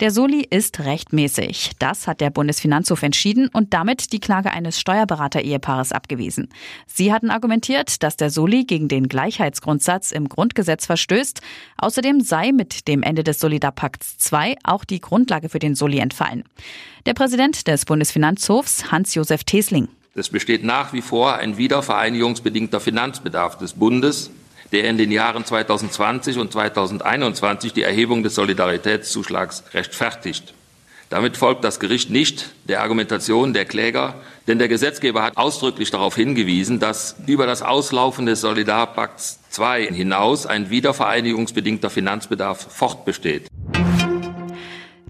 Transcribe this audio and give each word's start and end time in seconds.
Der 0.00 0.10
Soli 0.10 0.44
ist 0.50 0.80
rechtmäßig. 0.80 1.70
Das 1.78 2.08
hat 2.08 2.20
der 2.20 2.30
Bundesfinanzhof 2.30 3.04
entschieden 3.04 3.48
und 3.52 3.72
damit 3.74 4.12
die 4.12 4.18
Klage 4.18 4.50
eines 4.50 4.80
Steuerberater-Ehepaares 4.80 5.92
abgewiesen. 5.92 6.48
Sie 6.88 7.12
hatten 7.12 7.30
argumentiert, 7.30 8.02
dass 8.02 8.16
der 8.16 8.30
Soli 8.30 8.64
gegen 8.64 8.88
den 8.88 9.06
Gleichheitsgrundsatz 9.06 10.10
im 10.10 10.28
Grundgesetz 10.28 10.86
verstößt. 10.86 11.42
Außerdem 11.78 12.22
sei 12.22 12.50
mit 12.50 12.88
dem 12.88 13.04
Ende 13.04 13.22
des 13.22 13.38
Solidarpakts 13.38 14.16
II 14.32 14.56
auch 14.64 14.84
die 14.84 15.00
Grundlage 15.00 15.48
für 15.48 15.60
den 15.60 15.76
Soli 15.76 15.98
entfallen. 15.98 16.42
Der 17.06 17.14
Präsident 17.14 17.68
des 17.68 17.84
Bundesfinanzhofs, 17.84 18.90
Hans-Josef 18.90 19.44
Tesling. 19.44 19.86
Es 20.16 20.28
besteht 20.28 20.64
nach 20.64 20.92
wie 20.92 21.02
vor 21.02 21.36
ein 21.36 21.56
wiedervereinigungsbedingter 21.56 22.80
Finanzbedarf 22.80 23.58
des 23.58 23.74
Bundes, 23.74 24.30
der 24.72 24.88
in 24.88 24.98
den 24.98 25.10
Jahren 25.10 25.44
2020 25.44 26.38
und 26.38 26.52
2021 26.52 27.72
die 27.72 27.82
Erhebung 27.82 28.22
des 28.22 28.34
Solidaritätszuschlags 28.34 29.64
rechtfertigt. 29.72 30.54
Damit 31.10 31.36
folgt 31.36 31.62
das 31.64 31.78
Gericht 31.80 32.10
nicht 32.10 32.50
der 32.64 32.82
Argumentation 32.82 33.52
der 33.52 33.66
Kläger, 33.66 34.14
denn 34.46 34.58
der 34.58 34.68
Gesetzgeber 34.68 35.22
hat 35.22 35.36
ausdrücklich 35.36 35.90
darauf 35.90 36.16
hingewiesen, 36.16 36.80
dass 36.80 37.16
über 37.26 37.46
das 37.46 37.62
Auslaufen 37.62 38.26
des 38.26 38.40
Solidarpakts 38.40 39.38
II 39.56 39.92
hinaus 39.92 40.46
ein 40.46 40.70
wiedervereinigungsbedingter 40.70 41.90
Finanzbedarf 41.90 42.66
fortbesteht. 42.68 43.48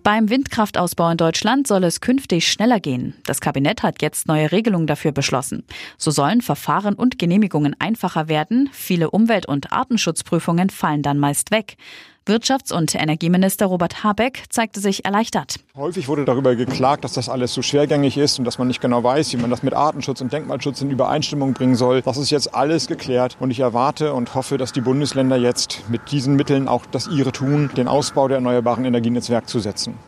Beim 0.04 0.28
Windkraftausbau 0.28 1.08
in 1.08 1.16
Deutschland 1.16 1.66
soll 1.66 1.82
es 1.82 2.02
künftig 2.02 2.46
schneller 2.46 2.78
gehen. 2.78 3.14
Das 3.24 3.40
Kabinett 3.40 3.82
hat 3.82 4.02
jetzt 4.02 4.28
neue 4.28 4.52
Regelungen 4.52 4.86
dafür 4.86 5.12
beschlossen. 5.12 5.64
So 5.96 6.10
sollen 6.10 6.42
Verfahren 6.42 6.92
und 6.94 7.18
Genehmigungen 7.18 7.74
einfacher 7.78 8.28
werden. 8.28 8.68
Viele 8.70 9.10
Umwelt- 9.10 9.46
und 9.46 9.72
Artenschutzprüfungen 9.72 10.68
fallen 10.68 11.02
dann 11.02 11.18
meist 11.18 11.52
weg. 11.52 11.78
Wirtschafts- 12.26 12.72
und 12.72 12.94
Energieminister 12.94 13.66
Robert 13.66 14.02
Habeck 14.02 14.44
zeigte 14.48 14.80
sich 14.80 15.04
erleichtert. 15.04 15.56
Häufig 15.76 16.08
wurde 16.08 16.24
darüber 16.24 16.56
geklagt, 16.56 17.04
dass 17.04 17.12
das 17.12 17.28
alles 17.28 17.52
so 17.52 17.60
schwergängig 17.60 18.16
ist 18.16 18.38
und 18.38 18.46
dass 18.46 18.56
man 18.56 18.66
nicht 18.66 18.80
genau 18.80 19.04
weiß, 19.04 19.34
wie 19.34 19.36
man 19.36 19.50
das 19.50 19.62
mit 19.62 19.74
Artenschutz 19.74 20.22
und 20.22 20.32
Denkmalschutz 20.32 20.80
in 20.80 20.90
Übereinstimmung 20.90 21.52
bringen 21.52 21.74
soll. 21.74 22.00
Das 22.00 22.16
ist 22.16 22.30
jetzt 22.30 22.54
alles 22.54 22.86
geklärt 22.86 23.36
und 23.40 23.50
ich 23.50 23.60
erwarte 23.60 24.14
und 24.14 24.34
hoffe, 24.34 24.56
dass 24.56 24.72
die 24.72 24.80
Bundesländer 24.80 25.36
jetzt 25.36 25.82
mit 25.90 26.10
diesen 26.12 26.34
Mitteln 26.34 26.66
auch 26.66 26.86
das 26.86 27.08
ihre 27.08 27.30
tun, 27.30 27.70
den 27.76 27.88
Ausbau 27.88 28.26
der 28.26 28.38
erneuerbaren 28.38 28.86
Energien 28.86 29.16
ins 29.16 29.28
Werk 29.28 29.46
zu 29.46 29.60
setzen. 29.60 29.98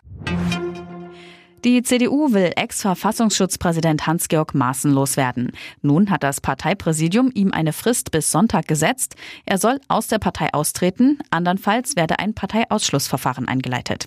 Die 1.64 1.82
CDU 1.82 2.32
will 2.32 2.52
Ex-Verfassungsschutzpräsident 2.54 4.06
Hans-Georg 4.06 4.54
Maaßen 4.54 4.92
loswerden. 4.92 5.52
Nun 5.82 6.10
hat 6.10 6.22
das 6.22 6.40
Parteipräsidium 6.40 7.30
ihm 7.34 7.52
eine 7.52 7.72
Frist 7.72 8.10
bis 8.10 8.30
Sonntag 8.30 8.68
gesetzt. 8.68 9.16
Er 9.46 9.58
soll 9.58 9.80
aus 9.88 10.06
der 10.06 10.18
Partei 10.18 10.52
austreten, 10.52 11.18
andernfalls 11.30 11.96
werde 11.96 12.18
ein 12.18 12.34
Parteiausschlussverfahren 12.34 13.48
eingeleitet. 13.48 14.06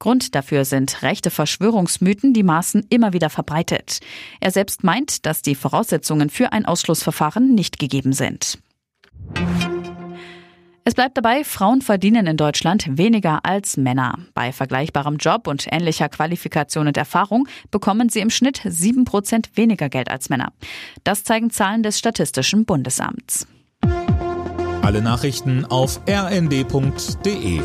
Grund 0.00 0.34
dafür 0.34 0.64
sind 0.64 1.02
rechte 1.02 1.30
Verschwörungsmythen, 1.30 2.34
die 2.34 2.42
Maaßen 2.42 2.86
immer 2.90 3.12
wieder 3.12 3.30
verbreitet. 3.30 4.00
Er 4.40 4.50
selbst 4.50 4.82
meint, 4.82 5.24
dass 5.26 5.42
die 5.42 5.54
Voraussetzungen 5.54 6.28
für 6.28 6.52
ein 6.52 6.66
Ausschlussverfahren 6.66 7.54
nicht 7.54 7.78
gegeben 7.78 8.12
sind. 8.12 8.58
Es 10.84 10.94
bleibt 10.94 11.16
dabei, 11.16 11.44
Frauen 11.44 11.80
verdienen 11.80 12.26
in 12.26 12.36
Deutschland 12.36 12.98
weniger 12.98 13.44
als 13.44 13.76
Männer. 13.76 14.18
Bei 14.34 14.52
vergleichbarem 14.52 15.16
Job 15.16 15.46
und 15.46 15.66
ähnlicher 15.70 16.08
Qualifikation 16.08 16.88
und 16.88 16.96
Erfahrung 16.96 17.46
bekommen 17.70 18.08
sie 18.08 18.18
im 18.18 18.30
Schnitt 18.30 18.62
sieben 18.64 19.04
Prozent 19.04 19.50
weniger 19.54 19.88
Geld 19.88 20.10
als 20.10 20.28
Männer. 20.28 20.52
Das 21.04 21.22
zeigen 21.22 21.50
Zahlen 21.50 21.84
des 21.84 22.00
Statistischen 22.00 22.64
Bundesamts. 22.64 23.46
Alle 24.82 25.02
Nachrichten 25.02 25.64
auf 25.66 26.00
rnd.de 26.08 27.60